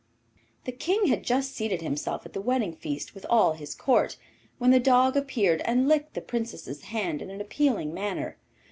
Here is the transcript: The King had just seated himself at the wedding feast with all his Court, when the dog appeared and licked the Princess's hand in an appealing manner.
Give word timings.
The 0.63 0.71
King 0.71 1.09
had 1.09 1.21
just 1.23 1.51
seated 1.55 1.83
himself 1.83 2.25
at 2.25 2.33
the 2.33 2.41
wedding 2.41 2.73
feast 2.73 3.13
with 3.13 3.23
all 3.29 3.53
his 3.53 3.75
Court, 3.75 4.17
when 4.57 4.71
the 4.71 4.79
dog 4.79 5.15
appeared 5.15 5.61
and 5.63 5.87
licked 5.87 6.15
the 6.15 6.21
Princess's 6.21 6.85
hand 6.85 7.21
in 7.21 7.29
an 7.29 7.39
appealing 7.39 7.93
manner. 7.93 8.39